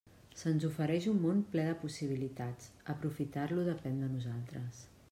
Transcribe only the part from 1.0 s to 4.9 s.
un món ple de possibilitats; aprofitar-lo depèn de nosaltres.